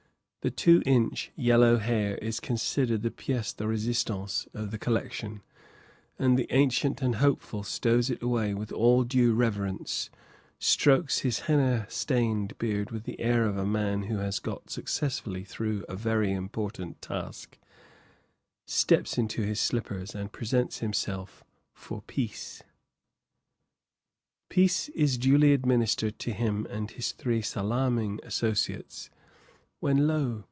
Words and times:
The 0.43 0.49
two 0.49 0.81
inch 0.87 1.31
yellow 1.35 1.77
hair 1.77 2.15
is 2.15 2.39
considered 2.39 3.03
the 3.03 3.11
piece 3.11 3.53
de 3.53 3.67
resistance 3.67 4.47
of 4.55 4.71
the 4.71 4.79
collection, 4.79 5.43
and 6.17 6.35
the 6.35 6.47
Ancient 6.51 6.99
and 7.03 7.17
Hopeful 7.17 7.61
stows 7.61 8.09
it 8.09 8.23
away 8.23 8.55
with 8.55 8.71
all 8.71 9.03
due 9.03 9.35
reverence, 9.35 10.09
strokes 10.57 11.19
his 11.19 11.41
henna 11.41 11.85
stained 11.89 12.57
beard 12.57 12.89
with 12.89 13.03
the 13.03 13.19
air 13.19 13.45
of 13.45 13.55
a 13.55 13.67
man 13.67 14.05
who 14.05 14.17
has 14.17 14.39
got 14.39 14.71
successfully 14.71 15.43
through 15.43 15.85
a 15.87 15.95
very 15.95 16.31
important 16.33 17.03
task, 17.03 17.59
steps 18.65 19.19
into 19.19 19.43
his 19.43 19.59
slippers, 19.59 20.15
and 20.15 20.31
presents 20.31 20.79
himself 20.79 21.43
for 21.71 22.01
"pice." 22.07 22.63
Pice 24.51 24.89
is 24.95 25.19
duly 25.19 25.53
administered 25.53 26.17
to 26.17 26.31
him 26.31 26.65
and 26.71 26.89
his 26.89 27.11
three 27.11 27.43
salaaming 27.43 28.19
associates, 28.23 29.11
when, 29.83 30.05
lo! 30.05 30.39